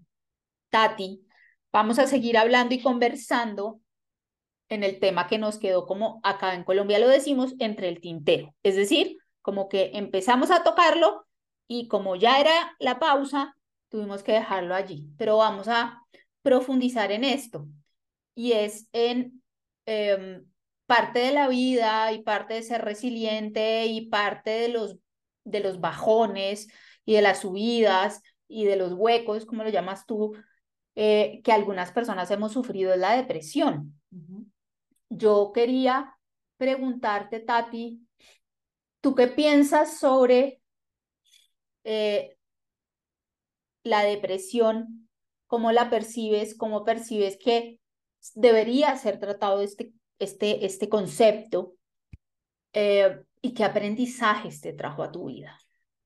[0.70, 1.24] Tati,
[1.72, 3.80] vamos a seguir hablando y conversando
[4.68, 8.54] en el tema que nos quedó como acá en Colombia lo decimos, entre el tintero.
[8.62, 11.26] Es decir, como que empezamos a tocarlo
[11.68, 13.54] y como ya era la pausa,
[13.88, 15.08] tuvimos que dejarlo allí.
[15.18, 16.02] Pero vamos a
[16.42, 17.66] profundizar en esto
[18.34, 19.42] y es en
[19.86, 20.44] em,
[20.86, 24.96] parte de la vida y parte de ser resiliente y parte de los,
[25.44, 26.68] de los bajones
[27.04, 30.34] y de las subidas y de los huecos, como lo llamas tú,
[30.94, 34.00] eh, que algunas personas hemos sufrido es la depresión.
[35.08, 36.16] Yo quería
[36.56, 38.04] preguntarte, Tati,
[39.04, 40.62] ¿Tú qué piensas sobre
[41.84, 42.38] eh,
[43.82, 45.10] la depresión?
[45.46, 46.56] ¿Cómo la percibes?
[46.56, 47.80] ¿Cómo percibes que
[48.34, 51.74] debería ser tratado este, este, este concepto?
[52.72, 55.60] Eh, ¿Y qué aprendizajes te trajo a tu vida?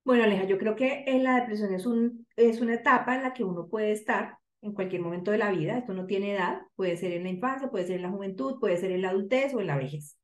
[0.05, 3.33] Bueno, Aleja, yo creo que en la depresión es, un, es una etapa en la
[3.33, 5.79] que uno puede estar en cualquier momento de la vida.
[5.79, 8.77] Esto no tiene edad, puede ser en la infancia, puede ser en la juventud, puede
[8.77, 10.19] ser en la adultez o en la vejez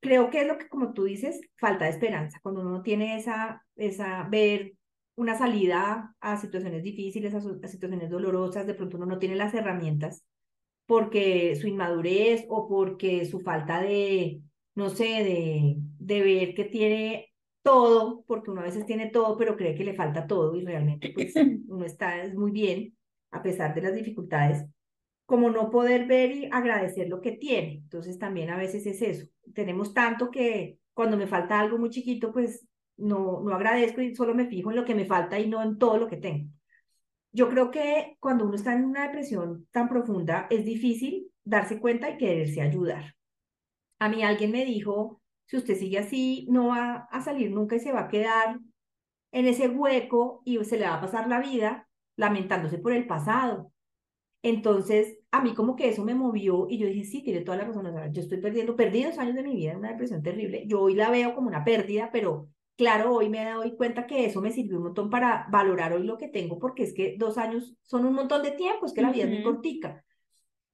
[0.00, 2.38] creo que es lo que, como tú dices, falta de esperanza.
[2.42, 4.74] Cuando uno tiene esa, esa, ver
[5.16, 10.24] una salida a situaciones difíciles, a, situaciones dolorosas, de pronto uno no tiene las herramientas
[10.86, 14.40] porque su inmadurez o porque su falta de,
[14.78, 19.56] no sé, de, de ver que tiene todo, porque uno a veces tiene todo, pero
[19.56, 21.34] cree que le falta todo y realmente pues
[21.68, 22.96] uno está muy bien
[23.32, 24.64] a pesar de las dificultades
[25.26, 27.72] como no poder ver y agradecer lo que tiene.
[27.82, 29.26] Entonces también a veces es eso.
[29.52, 32.64] Tenemos tanto que cuando me falta algo muy chiquito, pues
[32.96, 35.76] no, no agradezco y solo me fijo en lo que me falta y no en
[35.76, 36.48] todo lo que tengo.
[37.32, 42.10] Yo creo que cuando uno está en una depresión tan profunda, es difícil darse cuenta
[42.10, 43.17] y quererse ayudar.
[43.98, 47.80] A mí alguien me dijo, si usted sigue así, no va a salir nunca y
[47.80, 48.60] se va a quedar
[49.32, 53.72] en ese hueco y se le va a pasar la vida lamentándose por el pasado.
[54.42, 57.64] Entonces, a mí como que eso me movió y yo dije, sí, tiene toda la
[57.64, 60.80] razón, yo estoy perdiendo, perdí dos años de mi vida en una depresión terrible, yo
[60.80, 64.52] hoy la veo como una pérdida, pero claro, hoy me doy cuenta que eso me
[64.52, 68.06] sirvió un montón para valorar hoy lo que tengo, porque es que dos años son
[68.06, 70.04] un montón de tiempo, es que la vida es muy cortica.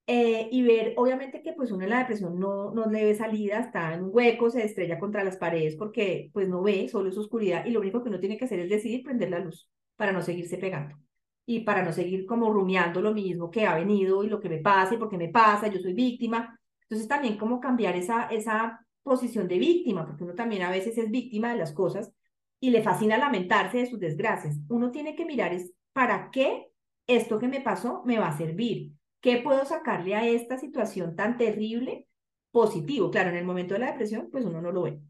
[0.07, 3.59] Eh, y ver, obviamente que pues uno en la depresión no, no le ve salida,
[3.59, 7.17] está en un hueco, se estrella contra las paredes porque pues no ve, solo es
[7.17, 10.11] oscuridad y lo único que uno tiene que hacer es decidir prender la luz para
[10.11, 10.95] no seguirse pegando
[11.45, 14.59] y para no seguir como rumiando lo mismo que ha venido y lo que me
[14.59, 16.59] pasa y por qué me pasa, yo soy víctima.
[16.83, 21.09] Entonces también como cambiar esa, esa posición de víctima, porque uno también a veces es
[21.11, 22.11] víctima de las cosas
[22.59, 24.57] y le fascina lamentarse de sus desgracias.
[24.69, 26.67] Uno tiene que mirar es para qué
[27.07, 28.91] esto que me pasó me va a servir.
[29.25, 32.07] ¿Qué puedo sacarle a esta situación tan terrible
[32.51, 33.09] positivo?
[33.09, 35.01] Claro, en el momento de la depresión, pues uno no lo ve.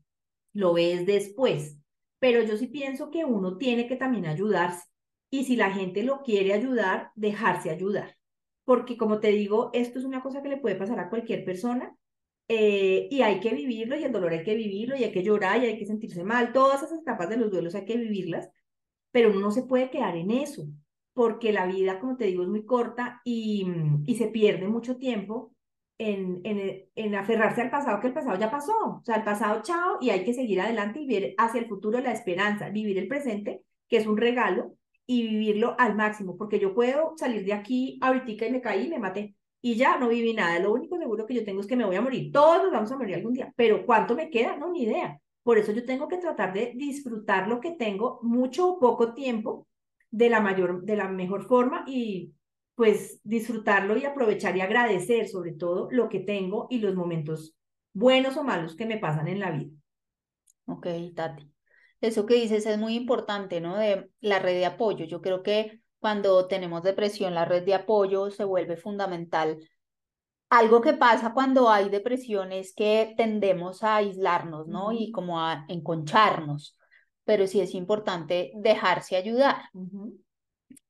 [0.53, 1.77] Lo ves después.
[2.19, 4.87] Pero yo sí pienso que uno tiene que también ayudarse
[5.29, 8.15] y si la gente lo quiere ayudar, dejarse ayudar.
[8.63, 11.93] Porque como te digo, esto es una cosa que le puede pasar a cualquier persona
[12.47, 15.61] eh, y hay que vivirlo y el dolor hay que vivirlo y hay que llorar
[15.61, 16.53] y hay que sentirse mal.
[16.53, 18.49] Todas esas etapas de los duelos hay que vivirlas,
[19.11, 20.65] pero uno no se puede quedar en eso,
[21.15, 23.65] porque la vida, como te digo, es muy corta y,
[24.05, 25.53] y se pierde mucho tiempo
[25.97, 28.73] en, en, en, aferrarse al pasado, que el pasado ya pasó.
[29.01, 31.99] O sea, el pasado, chao, y hay que seguir adelante y ver hacia el futuro
[31.99, 34.75] la esperanza, vivir el presente, que es un regalo,
[35.07, 38.89] y vivirlo al máximo, porque yo puedo salir de aquí ahorita y me caí y
[38.89, 40.59] me maté y ya no viví nada.
[40.59, 42.31] Lo único seguro que yo tengo es que me voy a morir.
[42.31, 44.57] Todos nos vamos a morir algún día, pero ¿cuánto me queda?
[44.57, 45.19] No, ni idea.
[45.41, 49.67] Por eso yo tengo que tratar de disfrutar lo que tengo mucho o poco tiempo
[50.15, 52.33] de la mayor, de la mejor forma y
[52.73, 57.53] pues disfrutarlo y aprovechar y agradecer sobre todo lo que tengo y los momentos
[57.93, 59.71] buenos o malos que me pasan en la vida.
[60.67, 61.51] Ok, Tati.
[61.99, 63.77] Eso que dices es muy importante, ¿no?
[63.77, 65.05] De la red de apoyo.
[65.05, 69.57] Yo creo que cuando tenemos depresión, la red de apoyo se vuelve fundamental.
[70.49, 74.93] Algo que pasa cuando hay depresión es que tendemos a aislarnos, ¿no?
[74.93, 76.77] Y como a enconcharnos,
[77.25, 79.69] pero sí es importante dejarse ayudar.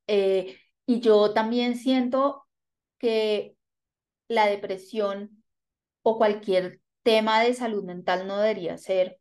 [0.08, 2.46] Eh, y yo también siento
[3.00, 3.56] que
[4.28, 5.44] la depresión
[6.04, 9.20] o cualquier tema de salud mental no debería ser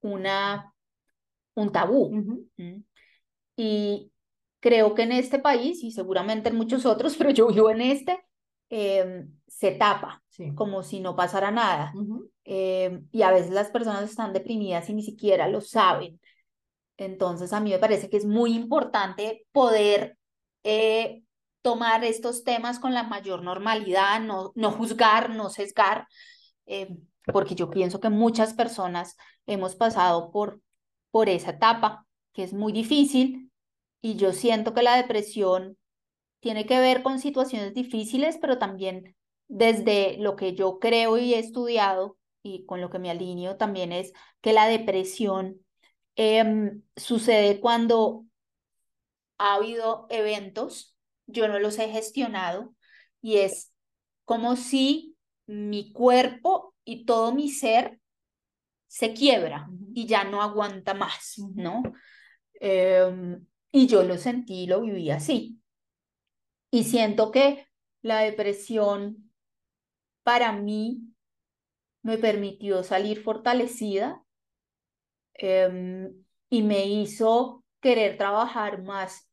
[0.00, 0.74] una
[1.56, 2.46] un tabú.
[3.56, 4.12] Y
[4.60, 8.24] creo que en este país, y seguramente en muchos otros, pero yo vivo en este,
[8.68, 10.22] em, se tapa,
[10.54, 11.92] como si no pasara nada.
[12.44, 16.20] Em, y a veces las personas están deprimidas y ni siquiera lo saben.
[16.96, 20.18] Entonces, a mí me parece que es muy importante poder
[20.64, 21.22] eh,
[21.62, 26.06] tomar estos temas con la mayor normalidad, no, no juzgar, no sesgar,
[26.66, 30.60] em, porque yo pienso que muchas personas hemos pasado por
[31.16, 33.50] por esa etapa, que es muy difícil,
[34.02, 35.78] y yo siento que la depresión
[36.40, 39.16] tiene que ver con situaciones difíciles, pero también
[39.48, 43.92] desde lo que yo creo y he estudiado y con lo que me alineo también
[43.92, 45.64] es que la depresión
[46.16, 48.24] em, sucede cuando
[49.38, 52.74] ha habido eventos, yo no los he gestionado
[53.20, 53.72] y es
[54.24, 58.00] como si mi cuerpo y todo mi ser
[58.86, 61.82] se quiebra y ya no aguanta más, ¿no?
[62.54, 65.60] Em, y yo lo sentí, lo viví así.
[66.70, 67.66] Y siento que
[68.02, 69.30] la depresión
[70.22, 71.02] para mí
[72.02, 74.25] me permitió salir fortalecida
[75.38, 76.12] em,
[76.50, 79.28] y me hizo querer trabajar más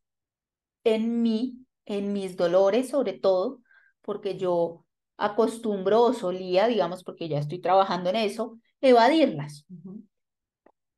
[0.84, 3.62] en mí, en mis dolores sobre todo,
[4.02, 4.86] porque yo
[5.18, 9.66] acostumbro o solía, digamos, porque ya estoy trabajando en eso, evadirlas.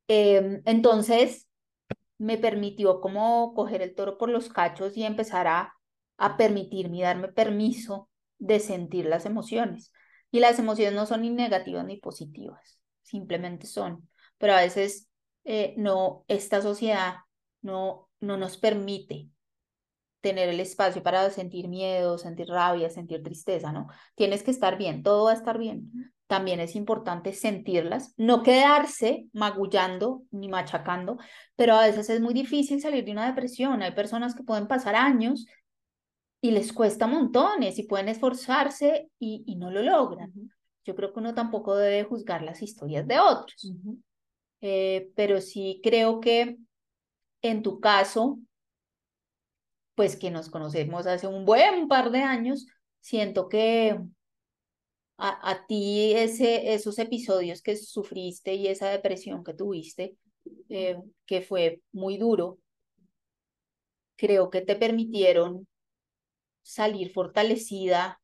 [0.08, 1.46] Em, entonces,
[2.18, 5.74] me permitió como coger el toro por los cachos y empezar a,
[6.16, 9.92] a permitirme y darme permiso de sentir las emociones.
[10.30, 14.08] Y las emociones no son ni negativas ni positivas, simplemente son.
[14.38, 15.08] Pero a veces
[15.44, 17.16] eh, no, esta sociedad
[17.62, 19.30] no, no nos permite
[20.20, 23.86] tener el espacio para sentir miedo, sentir rabia, sentir tristeza, ¿no?
[24.16, 26.12] Tienes que estar bien, todo va a estar bien.
[26.26, 31.18] También es importante sentirlas, no quedarse magullando ni machacando,
[31.54, 33.82] pero a veces es muy difícil salir de una depresión.
[33.82, 35.46] Hay personas que pueden pasar años
[36.40, 40.32] y les cuesta montones y pueden esforzarse y, y no lo logran.
[40.84, 43.72] Yo creo que uno tampoco debe juzgar las historias de otros,
[44.60, 46.58] eh, pero sí creo que
[47.42, 48.40] en tu caso,
[49.94, 52.66] pues que nos conocemos hace un buen par de años,
[53.00, 53.98] siento que
[55.18, 60.16] a, a ti ese, esos episodios que sufriste y esa depresión que tuviste,
[60.68, 62.58] eh, que fue muy duro,
[64.16, 65.66] creo que te permitieron
[66.62, 68.20] salir fortalecida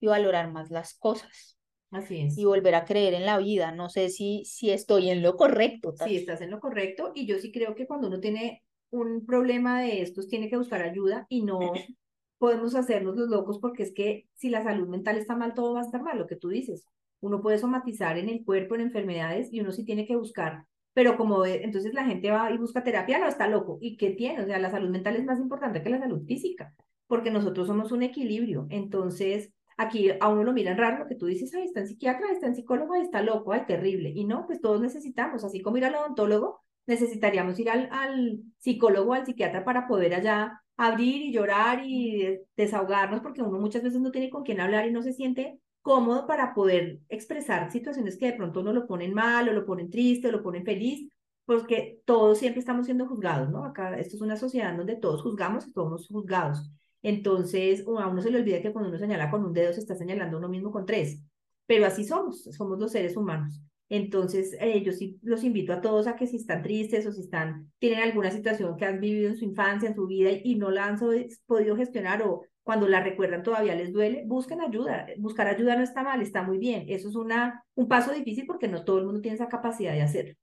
[0.00, 1.57] y valorar más las cosas.
[1.90, 2.36] Así es.
[2.36, 3.72] Y volver a creer en la vida.
[3.72, 5.94] No sé si, si estoy en lo correcto.
[6.04, 7.12] Sí, estás en lo correcto.
[7.14, 10.82] Y yo sí creo que cuando uno tiene un problema de estos, tiene que buscar
[10.82, 11.58] ayuda y no
[12.38, 15.80] podemos hacernos los locos porque es que si la salud mental está mal, todo va
[15.80, 16.86] a estar mal, lo que tú dices.
[17.20, 20.64] Uno puede somatizar en el cuerpo, en enfermedades y uno sí tiene que buscar.
[20.94, 23.78] Pero como entonces la gente va y busca terapia, no está loco.
[23.80, 24.42] ¿Y qué tiene?
[24.42, 26.74] O sea, la salud mental es más importante que la salud física,
[27.06, 28.66] porque nosotros somos un equilibrio.
[28.70, 32.30] Entonces, aquí a uno lo miran raro, lo que tú dices, ay, está en psiquiatra,
[32.30, 34.12] está en psicólogo, ay, está loco, ay, terrible.
[34.14, 39.14] Y no, pues todos necesitamos, así como ir al odontólogo, necesitaríamos ir al, al psicólogo,
[39.14, 44.10] al psiquiatra para poder allá abrir y llorar y desahogarnos, porque uno muchas veces no
[44.10, 48.32] tiene con quién hablar y no se siente cómodo para poder expresar situaciones que de
[48.34, 51.08] pronto uno lo ponen mal o lo ponen triste o lo ponen feliz,
[51.46, 53.64] porque todos siempre estamos siendo juzgados, ¿no?
[53.64, 56.70] Acá esto es una sociedad donde todos juzgamos y todos somos juzgados.
[57.02, 59.94] Entonces, a uno se le olvida que cuando uno señala con un dedo se está
[59.94, 61.22] señalando uno mismo con tres,
[61.66, 63.60] pero así somos, somos los seres humanos.
[63.90, 67.22] Entonces, eh, yo sí los invito a todos a que si están tristes o si
[67.22, 70.70] están, tienen alguna situación que han vivido en su infancia, en su vida y, no
[70.70, 70.98] la han
[71.46, 75.06] podido gestionar o cuando la recuerdan todavía les duele, busquen ayuda.
[75.16, 76.84] Buscar ayuda no está mal, está muy bien.
[76.88, 80.02] Eso es una, un paso difícil porque no todo el mundo tiene esa capacidad de
[80.02, 80.34] hacerlo.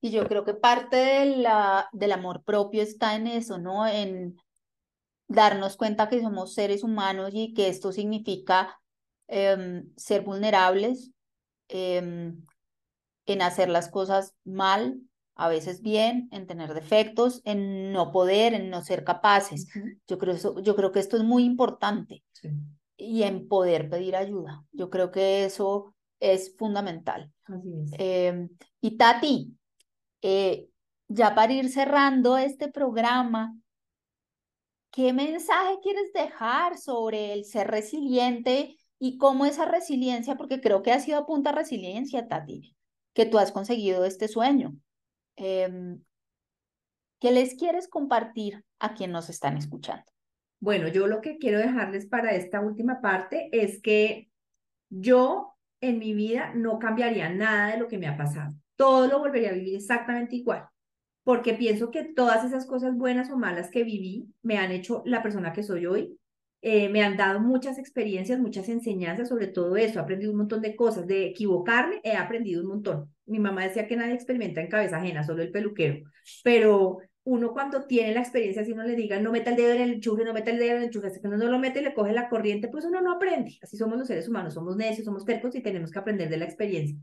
[0.00, 3.86] Y yo creo que parte del amor propio está en eso, ¿no?
[3.86, 4.34] En
[5.34, 8.80] darnos cuenta que somos seres humanos y que esto significa
[9.26, 11.10] em, ser vulnerables,
[11.68, 12.42] em,
[13.26, 15.00] en hacer las cosas mal,
[15.34, 19.66] a veces bien, en tener defectos, en no poder, en no ser capaces.
[20.06, 22.22] yo, creo eso, yo creo que esto es muy importante.
[22.96, 24.64] Y en poder pedir ayuda.
[24.72, 27.32] Yo creo que eso es fundamental.
[27.98, 28.48] Em,
[28.80, 29.56] y Tati,
[30.22, 30.68] eh,
[31.08, 33.54] ya para ir cerrando este programa,
[34.94, 40.92] ¿qué mensaje quieres dejar sobre el ser resiliente y cómo esa resiliencia, porque creo que
[40.92, 42.76] ha sido a punta resiliencia, Tati,
[43.12, 44.76] que tú has conseguido este sueño.
[45.34, 46.00] Em,
[47.18, 50.04] ¿Qué les quieres compartir a quien nos están escuchando?
[50.60, 54.30] Bueno, yo lo que quiero dejarles para esta última parte es que
[54.90, 58.54] yo en mi vida no cambiaría nada de lo que me ha pasado.
[58.76, 60.68] Todo lo volvería a vivir exactamente igual,
[61.24, 65.22] porque pienso que todas esas cosas buenas o malas que viví me han hecho la
[65.22, 66.18] persona que soy hoy
[66.66, 69.98] eh, me han dado muchas experiencias, muchas enseñanzas sobre todo eso.
[69.98, 71.06] He aprendido un montón de cosas.
[71.06, 73.14] De equivocarme, he aprendido un montón.
[73.26, 76.06] Mi mamá decía que nadie experimenta en cabeza ajena, solo el peluquero.
[76.42, 79.82] Pero uno cuando tiene la experiencia, si uno le diga, no meta el dedo en
[79.82, 81.80] el enchufe, no meta el dedo en el enchufe, hasta que uno no lo mete
[81.80, 83.58] y le coge la corriente, pues uno no aprende.
[83.62, 86.46] Así somos los seres humanos, somos necios, somos tercos y tenemos que aprender de la
[86.46, 86.96] experiencia.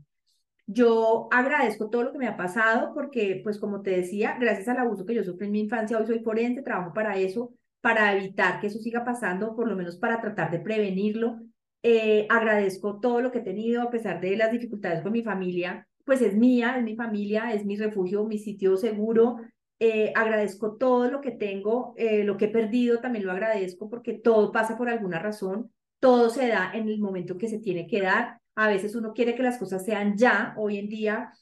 [0.66, 4.78] Yo agradezco todo lo que me ha pasado porque, pues como te decía, gracias al
[4.78, 8.60] abuso que yo sufrí en mi infancia, hoy soy forense, trabajo para eso, para evitar
[8.60, 11.40] que eso siga pasando, por lo menos para tratar de prevenirlo.
[11.82, 15.88] Eh, agradezco todo lo que he tenido a pesar de las dificultades con mi familia,
[16.04, 19.38] pues es mía, es mi familia, es mi refugio, mi sitio seguro.
[19.80, 24.14] Eh, agradezco todo lo que tengo, eh, lo que he perdido también lo agradezco porque
[24.14, 28.00] todo pasa por alguna razón, todo se da en el momento que se tiene que
[28.00, 28.41] dar.
[28.54, 31.32] A veces uno quiere que las cosas sean ya, hoy en día,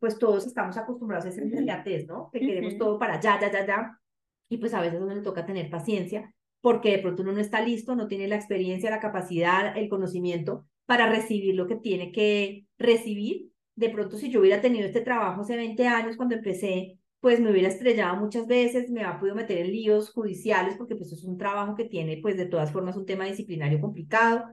[0.00, 2.30] pues todos estamos acostumbrados a esa inmediatez, ¿no?
[2.32, 4.00] Que queremos todo para ya, ya, ya, ya.
[4.48, 7.60] Y pues a veces uno le toca tener paciencia porque de pronto uno no está
[7.60, 12.66] listo, no tiene la experiencia, la capacidad, el conocimiento para recibir lo que tiene que
[12.78, 13.50] recibir.
[13.74, 17.50] De pronto si yo hubiera tenido este trabajo hace 20 años cuando empecé, pues me
[17.50, 21.38] hubiera estrellado muchas veces, me ha podido meter en líos judiciales porque pues es un
[21.38, 24.44] trabajo que tiene pues de todas formas un tema disciplinario complicado,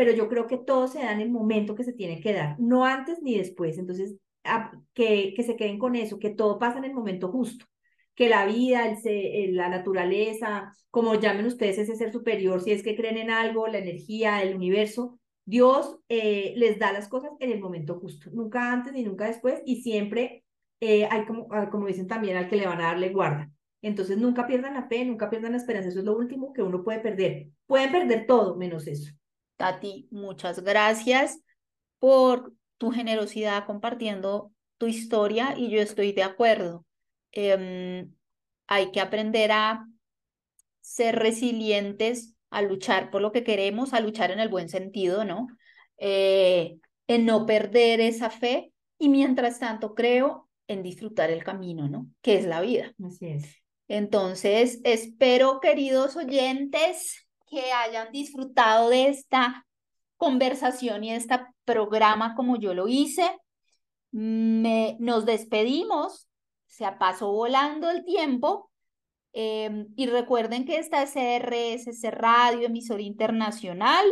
[0.00, 2.58] pero yo creo que todo se da en el momento que se tiene que dar,
[2.58, 3.76] no antes ni después.
[3.76, 4.16] Entonces,
[4.94, 7.66] que, que se queden con eso, que todo pasa en el momento justo,
[8.14, 12.96] que la vida, el, la naturaleza, como llamen ustedes ese ser superior, si es que
[12.96, 17.60] creen en algo, la energía, el universo, Dios eh, les da las cosas en el
[17.60, 20.44] momento justo, nunca antes ni nunca después, y siempre
[20.80, 23.50] eh, hay como, ah, como dicen también al que le van a darle guarda.
[23.82, 26.82] Entonces nunca pierdan la fe, nunca pierdan la esperanza, eso es lo último que uno
[26.82, 27.48] puede perder.
[27.66, 29.12] Pueden perder todo menos eso.
[29.60, 31.38] Tati, muchas gracias
[31.98, 36.86] por tu generosidad compartiendo tu historia y yo estoy de acuerdo.
[37.30, 38.10] Em,
[38.68, 39.86] hay que aprender a
[40.80, 45.48] ser resilientes, a luchar por lo que queremos, a luchar en el buen sentido, ¿no?
[45.98, 52.06] Eh, en no perder esa fe y mientras tanto creo en disfrutar el camino, ¿no?
[52.22, 52.94] Que es la vida.
[53.04, 53.44] Así es.
[53.88, 59.66] Entonces, espero, queridos oyentes, que hayan disfrutado de esta
[60.16, 63.38] conversación y este programa como yo lo hice.
[64.12, 66.28] Me, nos despedimos,
[66.66, 68.70] se pasó volando el tiempo
[69.32, 74.06] em, y recuerden que esta es CRS, Radio, emisor internacional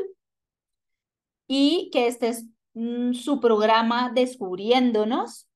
[1.47, 5.49] y que este es mm, su programa Descubriéndonos.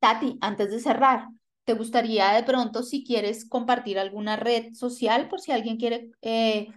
[0.00, 1.28] Tati, antes de cerrar,
[1.64, 6.68] ¿te gustaría de pronto si quieres compartir alguna red social por si alguien quiere eh,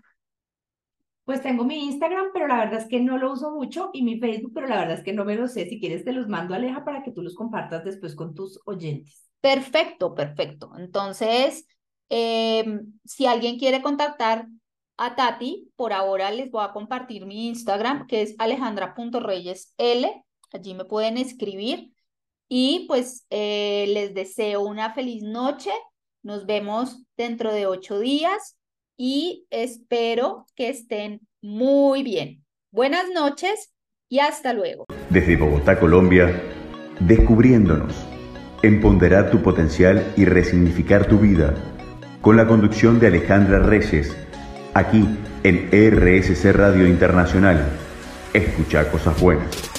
[1.26, 4.20] pues tengo mi Instagram, pero la verdad es que no lo uso mucho, y mi
[4.20, 5.68] Facebook, pero la verdad es que no me lo sé.
[5.68, 9.28] Si quieres, te los mando, Aleja, para que tú los compartas después con tus oyentes.
[9.42, 10.72] Perfecto, perfecto.
[10.78, 11.68] Entonces,
[12.10, 14.48] em, si alguien quiere contactar
[14.98, 20.06] a Tati, por ahora les voy a compartir mi Instagram, que es alejandra.reyesl.
[20.54, 21.92] Allí me pueden escribir.
[22.48, 25.72] Y pues eh, les deseo una feliz noche.
[26.22, 28.56] Nos vemos dentro de ocho días
[28.98, 32.44] y espero que estén muy bien.
[32.72, 33.74] Buenas noches
[34.10, 34.86] y hasta luego.
[35.10, 36.42] Desde Bogotá, Colombia,
[37.00, 37.94] descubriéndonos,
[38.64, 41.54] empoderar tu potencial y resignificar tu vida,
[42.22, 44.16] con la conducción de Alejandra Reyes,
[44.74, 45.08] aquí
[45.44, 47.64] en RSC Radio Internacional.
[48.34, 49.75] Escucha cosas buenas.